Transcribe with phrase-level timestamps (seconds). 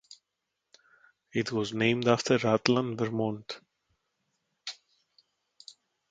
[1.31, 3.59] It was named after Rutland, Vermont.